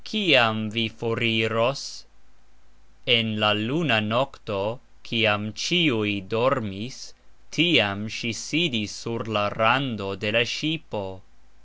Kiam 0.03 0.71
vi 0.71 0.87
foriros? 0.89 2.05
En 3.05 3.39
la 3.39 3.53
luna 3.53 4.01
nokto, 4.01 4.79
kiam 5.03 5.53
cxiuj 5.53 6.27
dormis, 6.27 7.13
tiam 7.51 8.07
sxi 8.09 8.33
sidis 8.33 8.91
sur 8.91 9.25
la 9.25 9.49
rando 9.49 10.15
de 10.19 10.31
la 10.31 10.43
sxipo. 10.43 11.21